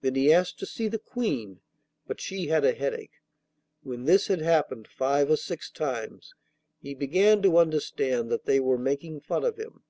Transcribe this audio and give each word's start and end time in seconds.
Then 0.00 0.14
he 0.14 0.32
asked 0.32 0.58
to 0.60 0.64
see 0.64 0.88
the 0.88 0.98
Queen, 0.98 1.60
but 2.06 2.18
she 2.18 2.46
had 2.46 2.64
a 2.64 2.72
headache. 2.72 3.20
When 3.82 4.04
this 4.06 4.28
had 4.28 4.40
happened 4.40 4.88
five 4.88 5.28
or 5.30 5.36
six 5.36 5.70
times, 5.70 6.32
he 6.80 6.94
began 6.94 7.42
to 7.42 7.58
understand 7.58 8.30
that 8.30 8.46
they 8.46 8.58
were 8.58 8.78
making 8.78 9.20
fun 9.20 9.44
of 9.44 9.58
him. 9.58 9.82